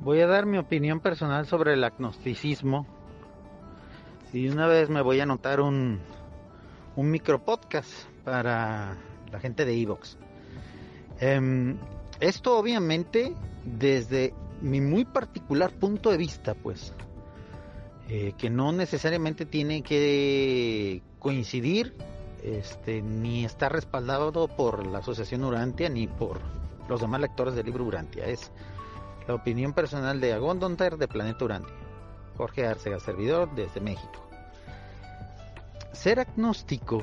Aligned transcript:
Voy 0.00 0.22
a 0.22 0.26
dar 0.26 0.46
mi 0.46 0.56
opinión 0.56 1.00
personal 1.00 1.46
sobre 1.46 1.74
el 1.74 1.84
agnosticismo. 1.84 2.86
Y 4.32 4.48
una 4.48 4.66
vez 4.66 4.88
me 4.88 5.02
voy 5.02 5.20
a 5.20 5.24
anotar 5.24 5.60
un, 5.60 6.00
un 6.96 7.10
micro 7.10 7.44
podcast 7.44 7.90
para 8.24 8.96
la 9.30 9.40
gente 9.40 9.66
de 9.66 9.78
Evox. 9.78 10.16
Em, 11.20 11.76
esto 12.18 12.56
obviamente 12.56 13.34
desde 13.62 14.32
mi 14.62 14.80
muy 14.80 15.04
particular 15.04 15.70
punto 15.70 16.10
de 16.10 16.16
vista, 16.16 16.54
pues, 16.54 16.94
eh, 18.08 18.32
que 18.38 18.48
no 18.48 18.72
necesariamente 18.72 19.44
tiene 19.44 19.82
que 19.82 21.02
coincidir 21.18 21.94
este, 22.42 23.02
ni 23.02 23.44
está 23.44 23.68
respaldado 23.68 24.48
por 24.48 24.86
la 24.86 25.00
Asociación 25.00 25.44
Urantia 25.44 25.90
ni 25.90 26.06
por 26.06 26.40
los 26.88 27.02
demás 27.02 27.20
lectores 27.20 27.54
del 27.54 27.66
libro 27.66 27.84
Urantia. 27.84 28.24
Es 28.24 28.50
la 29.26 29.34
opinión 29.34 29.72
personal 29.72 30.20
de 30.20 30.32
Agón 30.32 30.60
Donter 30.60 30.96
de 30.96 31.08
Planeta 31.08 31.44
Urantia. 31.44 31.74
Jorge 32.36 32.66
Arcega, 32.66 32.98
servidor 32.98 33.54
desde 33.54 33.80
México. 33.80 34.26
Ser 35.92 36.20
agnóstico, 36.20 37.02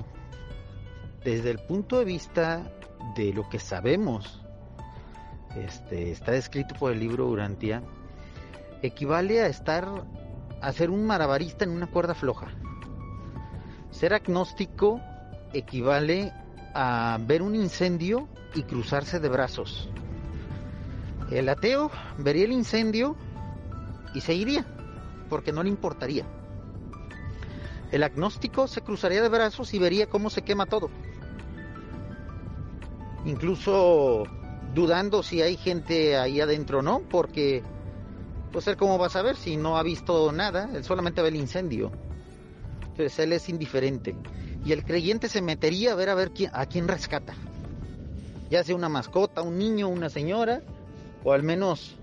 desde 1.23 1.51
el 1.51 1.59
punto 1.59 1.99
de 1.99 2.05
vista 2.05 2.71
de 3.15 3.33
lo 3.33 3.47
que 3.49 3.59
sabemos, 3.59 4.41
este, 5.55 6.11
está 6.11 6.31
descrito 6.31 6.75
por 6.75 6.91
el 6.91 6.99
libro 6.99 7.27
Urantia, 7.27 7.83
equivale 8.81 9.41
a 9.41 9.47
estar, 9.47 9.87
a 10.61 10.71
ser 10.71 10.89
un 10.89 11.05
marabarista 11.05 11.65
en 11.65 11.71
una 11.71 11.87
cuerda 11.87 12.15
floja. 12.15 12.47
Ser 13.91 14.13
agnóstico 14.13 15.01
equivale 15.53 16.33
a 16.73 17.17
ver 17.21 17.41
un 17.41 17.55
incendio 17.55 18.27
y 18.53 18.63
cruzarse 18.63 19.19
de 19.19 19.29
brazos. 19.29 19.89
El 21.31 21.49
ateo 21.49 21.91
vería 22.17 22.45
el 22.45 22.51
incendio 22.51 23.15
y 24.13 24.21
se 24.21 24.33
iría, 24.33 24.65
porque 25.29 25.51
no 25.51 25.63
le 25.63 25.69
importaría. 25.69 26.25
El 27.91 28.03
agnóstico 28.03 28.67
se 28.67 28.81
cruzaría 28.81 29.21
de 29.21 29.29
brazos 29.29 29.73
y 29.73 29.79
vería 29.79 30.07
cómo 30.07 30.29
se 30.29 30.41
quema 30.41 30.65
todo. 30.65 30.89
Incluso 33.25 34.23
dudando 34.73 35.23
si 35.23 35.41
hay 35.41 35.57
gente 35.57 36.17
ahí 36.17 36.39
adentro 36.39 36.79
o 36.79 36.81
no, 36.81 36.99
porque 36.99 37.63
pues 38.51 38.67
él 38.67 38.77
cómo 38.77 38.97
va 38.97 39.07
a 39.07 39.09
saber 39.09 39.35
si 39.35 39.57
no 39.57 39.77
ha 39.77 39.83
visto 39.83 40.31
nada, 40.31 40.69
él 40.73 40.83
solamente 40.83 41.21
ve 41.21 41.29
el 41.29 41.35
incendio. 41.35 41.91
Entonces 42.81 43.19
él 43.19 43.33
es 43.33 43.49
indiferente. 43.49 44.15
Y 44.65 44.71
el 44.71 44.83
creyente 44.83 45.29
se 45.29 45.41
metería 45.41 45.91
a 45.91 45.95
ver 45.95 46.09
a 46.09 46.15
ver 46.15 46.31
quién, 46.31 46.51
a 46.53 46.65
quién 46.65 46.87
rescata. 46.87 47.35
Ya 48.49 48.63
sea 48.63 48.75
una 48.75 48.89
mascota, 48.89 49.41
un 49.41 49.57
niño, 49.57 49.87
una 49.87 50.09
señora, 50.09 50.61
o 51.27 51.33
al 51.33 51.43
menos 51.43 51.97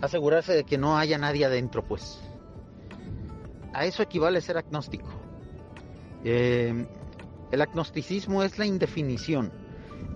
asegurarse 0.00 0.52
de 0.52 0.64
que 0.64 0.76
no 0.76 0.98
haya 0.98 1.18
nadie 1.18 1.44
adentro, 1.44 1.84
pues. 1.84 2.18
A 3.72 3.84
eso 3.84 4.02
equivale 4.02 4.40
ser 4.40 4.58
agnóstico. 4.58 5.08
Eh, 6.24 6.84
el 7.52 7.62
agnosticismo 7.62 8.42
es 8.42 8.58
la 8.58 8.66
indefinición. 8.66 9.52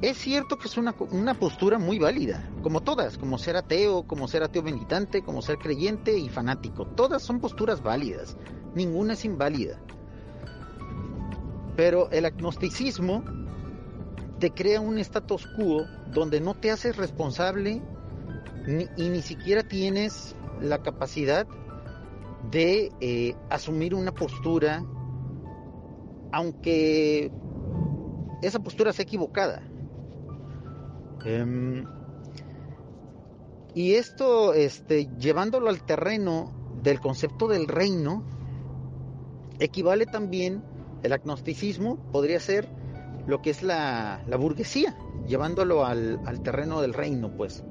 Es 0.03 0.19
cierto 0.19 0.59
que 0.59 0.67
es 0.67 0.77
una, 0.77 0.97
una, 1.13 1.35
postura 1.35 1.79
muy 1.79 2.01
válida, 2.01 2.51
como 2.65 2.81
todas, 2.81 3.19
como 3.19 3.39
ser 3.39 3.57
ateo, 3.57 4.03
como 4.03 4.27
ser 4.27 4.43
ateo 4.43 4.65
militante, 4.65 5.23
como 5.23 5.41
ser 5.41 5.59
creyente 5.59 6.19
y 6.19 6.29
fanático. 6.29 6.87
Todas 6.87 7.23
son 7.23 7.39
posturas 7.39 7.85
válidas, 7.85 8.37
ninguna 8.75 9.13
es 9.13 9.25
inválida. 9.25 9.79
Pero 11.77 12.11
el 12.11 12.25
agnosticismo 12.25 13.23
te 14.41 14.51
crea 14.51 14.81
un 14.81 14.99
status 14.99 15.47
quo 15.57 15.85
donde 16.09 16.41
no 16.41 16.55
te 16.55 16.73
haces 16.73 16.97
responsable 16.97 17.81
y 18.67 19.09
ni 19.09 19.23
siquiera 19.23 19.63
tienes 19.63 20.35
la 20.61 20.83
capacidad 20.83 21.47
de 22.51 22.93
eh, 23.01 23.35
asumir 23.51 23.95
una 23.95 24.13
postura, 24.13 24.85
aunque 26.33 27.31
esa 28.43 28.59
postura 28.61 28.93
sea 28.93 29.03
equivocada. 29.03 29.63
Em, 31.25 31.87
y 33.75 33.95
esto, 33.95 34.55
este, 34.55 35.09
llevándolo 35.19 35.69
al 35.69 35.85
terreno 35.85 36.53
del 36.83 37.01
concepto 37.01 37.49
del 37.49 37.67
reino, 37.67 38.25
equivale 39.59 40.07
también, 40.07 40.63
el 41.03 41.13
agnosticismo 41.13 41.97
podría 42.13 42.41
ser 42.41 42.69
lo 43.27 43.41
que 43.43 43.51
es 43.51 43.63
la, 43.63 44.23
la 44.27 44.37
burguesía, 44.37 44.97
llevándolo 45.27 45.85
al, 45.85 46.21
al 46.27 46.43
terreno 46.43 46.81
del 46.81 46.95
reino, 46.95 47.35
pues 47.37 47.65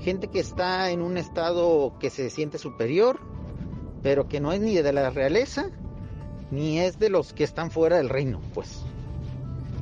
gente 0.00 0.28
que 0.28 0.40
está 0.40 0.90
en 0.90 1.02
un 1.02 1.16
estado 1.16 1.94
que 1.98 2.10
se 2.10 2.30
siente 2.30 2.58
superior, 2.58 3.20
pero 4.02 4.28
que 4.28 4.40
no 4.40 4.52
es 4.52 4.60
ni 4.60 4.74
de 4.74 4.92
la 4.92 5.10
realeza, 5.10 5.66
ni 6.50 6.78
es 6.78 6.98
de 6.98 7.10
los 7.10 7.32
que 7.32 7.44
están 7.44 7.70
fuera 7.70 7.96
del 7.96 8.08
reino, 8.08 8.40
pues. 8.54 8.82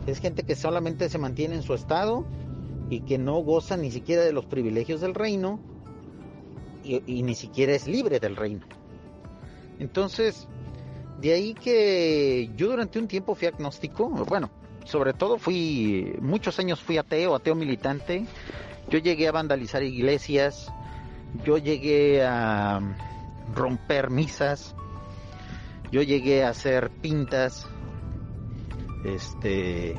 Es 0.07 0.19
gente 0.19 0.45
que 0.45 0.55
solamente 0.55 1.09
se 1.09 1.19
mantiene 1.19 1.57
en 1.57 1.63
su 1.63 1.75
estado 1.75 2.25
y 2.91 3.01
que 3.01 3.19
no 3.19 3.39
goza 3.39 3.77
ni 3.77 3.91
siquiera 3.91 4.23
de 4.23 4.33
los 4.33 4.47
privilegios 4.47 5.01
del 5.01 5.15
reino 5.15 5.61
y, 6.85 7.23
ni 7.23 7.35
siquiera 7.35 7.73
es 7.73 7.87
libre 7.87 8.21
del 8.21 8.37
reino. 8.37 8.67
Entonces, 9.79 10.47
de 11.21 11.33
ahí 11.33 11.55
que 11.55 12.51
yo 12.57 12.69
durante 12.69 12.99
un 12.99 13.09
tiempo 13.09 13.35
fui 13.35 13.49
agnóstico, 13.49 14.09
bueno, 14.09 14.51
sobre 14.85 15.15
todo 15.15 15.39
fui, 15.39 16.15
muchos 16.21 16.59
años 16.59 16.81
fui 16.81 16.99
ateo, 16.99 17.35
ateo 17.35 17.55
militante, 17.55 18.27
yo 18.89 18.99
llegué 18.99 19.28
a 19.28 19.33
vandalizar 19.33 19.83
iglesias, 19.83 20.72
yo 21.45 21.59
llegué 21.59 22.25
a 22.25 22.81
romper 23.55 24.11
misas, 24.11 24.75
yo 25.91 26.03
llegué 26.03 26.45
a 26.45 26.50
hacer 26.50 26.91
pintas, 26.91 27.67
este, 29.05 29.95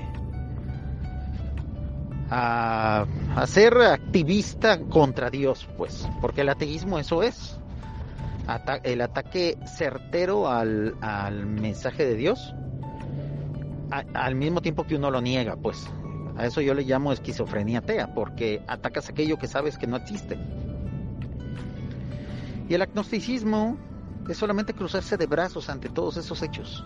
a, 2.29 3.05
ser 3.47 3.77
activista 3.77 4.79
contra 4.79 5.29
Dios, 5.29 5.67
pues, 5.77 6.07
porque 6.21 6.41
el 6.41 6.49
ateísmo 6.49 6.99
eso 6.99 7.23
es, 7.23 7.59
el 8.83 9.01
ataque 9.01 9.57
certero 9.65 10.49
al, 10.49 10.95
al 11.01 11.45
mensaje 11.45 12.05
de 12.05 12.15
Dios, 12.15 12.53
al 14.13 14.35
mismo 14.35 14.61
tiempo 14.61 14.83
que 14.83 14.95
uno 14.95 15.11
lo 15.11 15.21
niega, 15.21 15.55
pues, 15.55 15.87
a 16.37 16.45
eso 16.45 16.61
yo 16.61 16.73
le 16.73 16.83
llamo 16.83 17.13
esquizofrenia 17.13 17.79
atea, 17.79 18.13
porque 18.13 18.61
atacas 18.67 19.09
aquello 19.09 19.37
que 19.37 19.47
sabes 19.47 19.77
que 19.77 19.87
no 19.87 19.95
existe. 19.95 20.37
Y 22.67 22.73
el 22.73 22.81
agnosticismo 22.81 23.77
es 24.27 24.37
solamente 24.37 24.73
cruzarse 24.73 25.17
de 25.17 25.27
brazos 25.27 25.69
ante 25.69 25.87
todos 25.87 26.17
esos 26.17 26.41
hechos. 26.41 26.83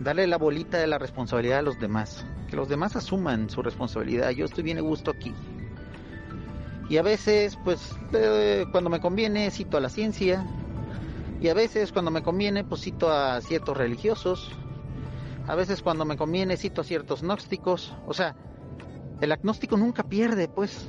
Darle 0.00 0.26
la 0.26 0.38
bolita 0.38 0.78
de 0.78 0.86
la 0.86 0.98
responsabilidad 0.98 1.60
a 1.60 1.62
los 1.62 1.78
demás. 1.78 2.24
Que 2.48 2.56
los 2.56 2.68
demás 2.68 2.96
asuman 2.96 3.50
su 3.50 3.62
responsabilidad. 3.62 4.30
Yo 4.30 4.46
estoy 4.46 4.64
bien 4.64 4.78
a 4.78 4.80
gusto 4.80 5.10
aquí. 5.10 5.34
Y 6.88 6.96
a 6.96 7.02
veces, 7.02 7.58
pues, 7.64 7.94
eh, 8.12 8.64
cuando 8.72 8.88
me 8.88 9.00
conviene, 9.00 9.50
cito 9.50 9.76
a 9.76 9.80
la 9.80 9.88
ciencia. 9.88 10.46
Y 11.40 11.48
a 11.48 11.54
veces, 11.54 11.92
cuando 11.92 12.10
me 12.10 12.22
conviene, 12.22 12.64
pues 12.64 12.80
cito 12.80 13.10
a 13.10 13.40
ciertos 13.40 13.76
religiosos 13.76 14.50
a 15.46 15.54
veces 15.54 15.82
cuando 15.82 16.04
me 16.04 16.16
conviene 16.16 16.56
cito 16.56 16.82
ciertos 16.82 17.22
gnósticos. 17.22 17.94
O 18.06 18.14
sea, 18.14 18.34
el 19.20 19.32
agnóstico 19.32 19.76
nunca 19.76 20.02
pierde, 20.02 20.48
pues. 20.48 20.88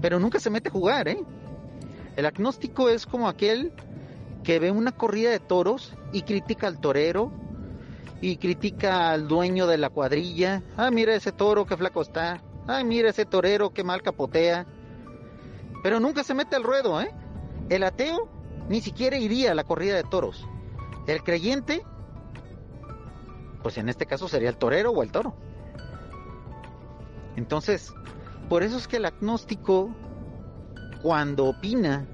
Pero 0.00 0.18
nunca 0.18 0.40
se 0.40 0.50
mete 0.50 0.68
a 0.68 0.72
jugar, 0.72 1.08
¿eh? 1.08 1.22
El 2.16 2.26
agnóstico 2.26 2.88
es 2.88 3.06
como 3.06 3.28
aquel 3.28 3.72
que 4.42 4.58
ve 4.58 4.70
una 4.70 4.92
corrida 4.92 5.30
de 5.30 5.38
toros 5.38 5.94
y 6.12 6.22
critica 6.22 6.66
al 6.66 6.80
torero 6.80 7.30
y 8.20 8.36
critica 8.36 9.12
al 9.12 9.28
dueño 9.28 9.66
de 9.66 9.78
la 9.78 9.90
cuadrilla. 9.90 10.62
Ah, 10.76 10.90
mira 10.90 11.14
ese 11.14 11.32
toro, 11.32 11.66
qué 11.66 11.76
flaco 11.76 12.02
está. 12.02 12.42
Ay, 12.66 12.84
mira 12.84 13.10
ese 13.10 13.24
torero, 13.24 13.70
qué 13.70 13.84
mal 13.84 14.02
capotea. 14.02 14.66
Pero 15.82 16.00
nunca 16.00 16.24
se 16.24 16.34
mete 16.34 16.56
al 16.56 16.64
ruedo, 16.64 17.00
¿eh? 17.00 17.14
El 17.68 17.84
ateo 17.84 18.28
ni 18.68 18.80
siquiera 18.80 19.16
iría 19.16 19.52
a 19.52 19.54
la 19.54 19.64
corrida 19.64 19.96
de 19.96 20.04
toros. 20.04 20.46
El 21.06 21.22
creyente 21.22 21.82
pues 23.62 23.78
en 23.78 23.88
este 23.88 24.06
caso 24.06 24.28
sería 24.28 24.48
el 24.48 24.56
torero 24.56 24.90
o 24.90 25.02
el 25.02 25.10
toro. 25.10 25.34
Entonces, 27.36 27.92
por 28.48 28.62
eso 28.62 28.76
es 28.76 28.88
que 28.88 28.96
el 28.96 29.04
agnóstico, 29.04 29.90
cuando 31.02 31.46
opina, 31.46 32.06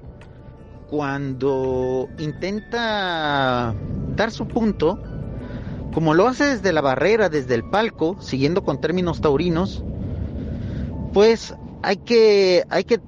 cuando 0.89 2.09
intenta 2.19 3.75
dar 4.15 4.31
su 4.31 4.47
punto, 4.47 5.03
como 5.93 6.15
lo 6.15 6.29
hace 6.29 6.45
desde 6.45 6.73
la 6.73 6.81
barrera, 6.81 7.29
desde 7.29 7.55
el 7.55 7.65
palco, 7.65 8.17
siguiendo 8.21 8.63
con 8.63 8.81
términos 8.81 9.21
taurinos, 9.21 9.83
pues 11.13 11.55
hay 11.83 11.97
que, 11.97 12.65
hay 12.69 12.85
que 12.85 13.01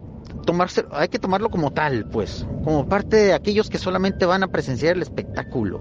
tomarse, 0.46 0.86
hay 0.92 1.08
que 1.08 1.18
tomarlo 1.18 1.50
como 1.50 1.72
tal, 1.72 2.08
pues, 2.08 2.46
como 2.64 2.88
parte 2.88 3.16
de 3.16 3.34
aquellos 3.34 3.68
que 3.68 3.78
solamente 3.78 4.24
van 4.24 4.42
a 4.42 4.48
presenciar 4.48 4.96
el 4.96 5.02
espectáculo 5.02 5.80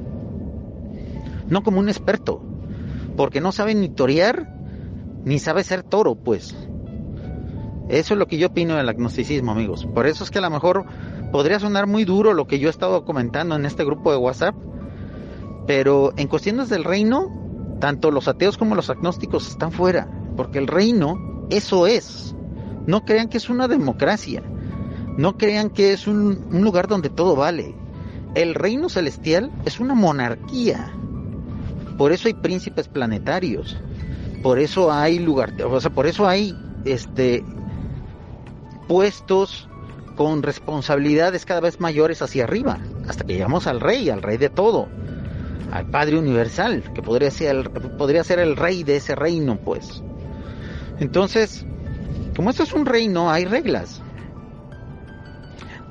no 1.50 1.64
como 1.64 1.80
un 1.80 1.90
experto, 1.90 2.42
porque 3.18 3.42
no 3.42 3.52
sabe 3.52 3.76
ni 3.76 3.90
torear, 3.90 4.48
ni 5.26 5.40
sabe 5.40 5.64
ser 5.64 5.84
toro, 5.84 6.16
pues. 6.16 6.56
Eso 7.90 8.14
es 8.14 8.18
lo 8.18 8.28
que 8.28 8.38
yo 8.38 8.48
opino 8.48 8.76
del 8.76 8.88
agnosticismo, 8.88 9.52
amigos. 9.52 9.88
Por 9.94 10.08
eso 10.08 10.24
es 10.24 10.32
que 10.32 10.40
a 10.40 10.42
lo 10.42 10.50
mejor 10.50 10.86
podría 11.32 11.60
sonar 11.60 11.88
muy 11.88 12.06
duro 12.06 12.34
lo 12.34 12.46
que 12.46 12.60
yo 12.60 12.68
he 12.68 12.72
estado 12.72 13.04
comentando 13.04 13.56
en 13.56 13.66
este 13.66 13.84
grupo 13.84 14.12
de 14.12 14.18
WhatsApp, 14.18 14.56
pero 15.66 16.14
en 16.16 16.28
cuestiones 16.28 16.70
del 16.70 16.84
reino, 16.84 17.78
tanto 17.80 18.12
los 18.12 18.28
ateos 18.28 18.58
como 18.58 18.76
los 18.76 18.90
agnósticos 18.90 19.50
están 19.50 19.72
fuera, 19.72 20.08
porque 20.36 20.60
el 20.60 20.68
reino, 20.68 21.16
eso 21.50 21.88
es. 21.88 22.36
No 22.86 23.04
crean 23.04 23.30
que 23.30 23.38
es 23.38 23.50
una 23.50 23.68
democracia, 23.68 24.44
no 25.18 25.38
crean 25.38 25.70
que 25.70 25.92
es 25.92 26.08
un, 26.08 26.46
un 26.52 26.64
lugar 26.64 26.88
donde 26.88 27.10
todo 27.10 27.36
vale. 27.36 27.76
El 28.36 28.54
reino 28.54 28.90
celestial 28.90 29.52
es 29.66 29.80
una 29.80 29.96
monarquía. 29.96 30.94
Por 31.98 32.12
eso 32.12 32.28
hay 32.28 32.36
príncipes 32.36 32.88
planetarios. 32.88 33.78
Por 34.44 34.60
eso 34.60 34.92
hay 34.92 35.20
lugar, 35.20 35.54
o 35.64 35.82
sea, 35.82 35.92
por 35.92 36.06
eso 36.06 36.28
hay 36.28 36.56
este 36.86 37.44
puestos 38.88 39.68
con 40.16 40.42
responsabilidades 40.42 41.46
cada 41.46 41.60
vez 41.60 41.80
mayores 41.80 42.22
hacia 42.22 42.46
arriba, 42.46 42.80
hasta 43.08 43.24
que 43.24 43.34
llegamos 43.34 43.68
al 43.68 43.80
rey, 43.80 44.10
al 44.10 44.22
rey 44.22 44.38
de 44.38 44.50
todo, 44.50 44.88
al 45.72 45.90
Padre 45.90 46.18
Universal, 46.18 46.84
que 46.94 47.02
podría 47.02 47.30
ser 47.32 47.56
el, 47.56 47.70
podría 47.70 48.24
ser 48.24 48.40
el 48.40 48.56
rey 48.56 48.84
de 48.84 48.98
ese 48.98 49.16
reino, 49.16 49.58
pues. 49.58 50.02
Entonces, 51.00 51.66
como 52.36 52.50
esto 52.50 52.64
es 52.64 52.74
un 52.74 52.86
reino, 52.86 53.30
hay 53.30 53.46
reglas, 53.46 54.02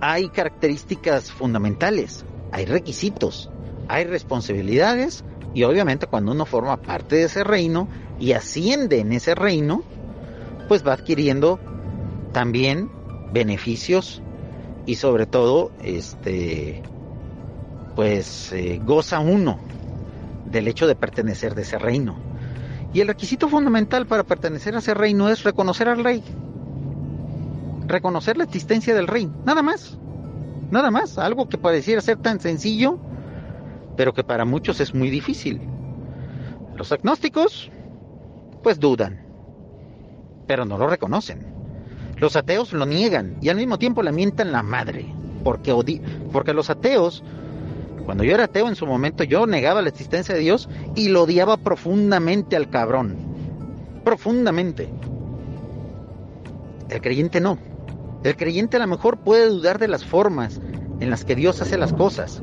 hay 0.00 0.28
características 0.28 1.30
fundamentales, 1.30 2.24
hay 2.52 2.64
requisitos, 2.64 3.50
hay 3.88 4.04
responsabilidades 4.04 5.24
y 5.56 5.64
obviamente 5.64 6.06
cuando 6.06 6.32
uno 6.32 6.44
forma 6.44 6.76
parte 6.76 7.16
de 7.16 7.22
ese 7.22 7.42
reino 7.42 7.88
y 8.20 8.32
asciende 8.32 8.98
en 8.98 9.14
ese 9.14 9.34
reino, 9.34 9.84
pues 10.68 10.86
va 10.86 10.92
adquiriendo 10.92 11.58
también 12.32 12.90
beneficios 13.32 14.20
y 14.84 14.96
sobre 14.96 15.24
todo 15.24 15.72
este 15.82 16.82
pues 17.94 18.52
eh, 18.52 18.82
goza 18.84 19.20
uno 19.20 19.58
del 20.44 20.68
hecho 20.68 20.86
de 20.86 20.94
pertenecer 20.94 21.54
de 21.54 21.62
ese 21.62 21.78
reino. 21.78 22.18
Y 22.92 23.00
el 23.00 23.08
requisito 23.08 23.48
fundamental 23.48 24.06
para 24.06 24.24
pertenecer 24.24 24.76
a 24.76 24.80
ese 24.80 24.92
reino 24.92 25.30
es 25.30 25.42
reconocer 25.42 25.88
al 25.88 26.04
rey. 26.04 26.22
Reconocer 27.86 28.36
la 28.36 28.44
existencia 28.44 28.94
del 28.94 29.06
rey, 29.06 29.32
nada 29.46 29.62
más. 29.62 29.96
Nada 30.70 30.90
más, 30.90 31.16
algo 31.16 31.48
que 31.48 31.56
pareciera 31.56 32.02
ser 32.02 32.18
tan 32.18 32.40
sencillo, 32.40 32.98
pero 33.96 34.12
que 34.12 34.24
para 34.24 34.44
muchos 34.44 34.80
es 34.80 34.94
muy 34.94 35.10
difícil. 35.10 35.60
Los 36.76 36.92
agnósticos 36.92 37.70
pues 38.62 38.78
dudan, 38.80 39.24
pero 40.46 40.64
no 40.64 40.76
lo 40.76 40.86
reconocen. 40.86 41.54
Los 42.18 42.36
ateos 42.36 42.72
lo 42.72 42.86
niegan 42.86 43.36
y 43.40 43.48
al 43.48 43.56
mismo 43.56 43.78
tiempo 43.78 44.02
le 44.02 44.12
mientan 44.12 44.52
la 44.52 44.62
madre. 44.62 45.06
Porque, 45.44 46.02
porque 46.32 46.52
los 46.52 46.70
ateos, 46.70 47.22
cuando 48.04 48.24
yo 48.24 48.34
era 48.34 48.44
ateo 48.44 48.68
en 48.68 48.74
su 48.74 48.86
momento, 48.86 49.22
yo 49.22 49.46
negaba 49.46 49.82
la 49.82 49.90
existencia 49.90 50.34
de 50.34 50.40
Dios 50.40 50.68
y 50.94 51.08
lo 51.08 51.22
odiaba 51.22 51.56
profundamente 51.56 52.56
al 52.56 52.68
cabrón. 52.68 53.16
Profundamente. 54.02 54.88
El 56.88 57.00
creyente 57.00 57.40
no. 57.40 57.58
El 58.24 58.36
creyente 58.36 58.76
a 58.76 58.80
lo 58.80 58.86
mejor 58.86 59.18
puede 59.18 59.46
dudar 59.48 59.78
de 59.78 59.88
las 59.88 60.04
formas 60.04 60.60
en 61.00 61.10
las 61.10 61.24
que 61.24 61.36
Dios 61.36 61.60
hace 61.62 61.78
las 61.78 61.92
cosas. 61.92 62.42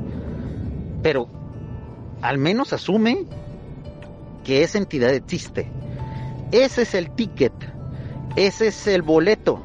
Pero 1.01 1.27
al 2.23 2.39
menos 2.39 2.73
asume 2.73 3.25
que 4.43 4.63
esa 4.63 4.79
entidad 4.79 5.13
existe. 5.13 5.69
Ese 6.51 6.81
es 6.81 6.95
el 6.95 7.11
ticket 7.11 7.53
ese 8.35 8.67
es 8.67 8.87
el 8.87 9.03
boleto, 9.03 9.61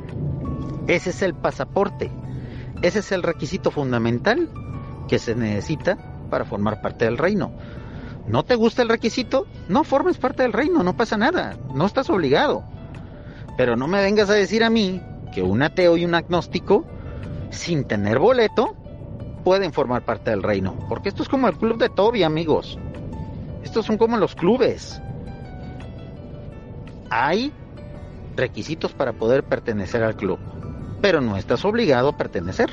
ese 0.89 1.09
es 1.09 1.23
el 1.23 1.33
pasaporte, 1.35 2.11
ese 2.83 2.99
es 2.99 3.13
el 3.13 3.23
requisito 3.23 3.71
fundamental 3.71 4.51
que 5.09 5.19
se 5.19 5.35
necesita 5.35 5.97
para 6.29 6.45
formar 6.45 6.83
parte 6.83 7.07
del 7.07 7.17
reino. 7.17 7.51
¿No 8.27 8.45
te 8.45 8.57
gusta 8.57 8.83
el 8.83 8.91
requisito? 8.91 9.47
No 9.71 9.85
formes 9.85 10.19
parte 10.19 10.43
del 10.43 10.53
reino, 10.53 10.83
no 10.83 10.99
pasa 10.99 11.17
nada, 11.17 11.57
no 11.75 11.87
estás 11.87 12.11
obligado. 12.11 12.63
Pero 13.57 13.75
no 13.75 13.89
me 13.89 14.03
vengas 14.03 14.29
a 14.29 14.35
decir 14.35 14.63
a 14.63 14.69
mí 14.69 15.01
que 15.33 15.43
un 15.43 15.63
ateo 15.63 15.97
y 15.97 16.05
un 16.05 16.15
agnóstico, 16.15 16.85
sin 17.49 17.85
tener 17.85 18.19
boleto, 18.19 18.77
pueden 19.39 19.73
formar 19.73 20.05
parte 20.05 20.31
del 20.31 20.43
reino. 20.43 20.79
Porque 20.89 21.09
esto 21.09 21.23
es 21.23 21.29
como 21.29 21.49
el 21.49 21.57
club 21.57 21.79
de 21.79 21.89
Toby, 21.89 22.23
amigos. 22.23 22.79
Estos 23.63 23.87
son 23.87 23.99
como 23.99 24.17
los 24.17 24.35
clubes. 24.35 25.01
Hay 27.11 27.53
requisitos 28.37 28.93
para 28.93 29.13
poder 29.13 29.43
pertenecer 29.43 30.03
al 30.03 30.17
club, 30.17 30.39
pero 31.01 31.21
no 31.21 31.37
estás 31.37 31.65
obligado 31.65 32.11
a 32.11 32.17
pertenecer. 32.17 32.71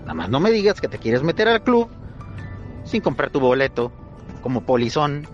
Nada 0.00 0.14
más 0.14 0.30
no 0.30 0.40
me 0.40 0.50
digas 0.50 0.80
que 0.80 0.88
te 0.88 0.98
quieres 0.98 1.22
meter 1.22 1.48
al 1.48 1.62
club 1.62 1.88
sin 2.84 3.02
comprar 3.02 3.30
tu 3.30 3.40
boleto, 3.40 3.92
como 4.42 4.62
polizón, 4.62 5.26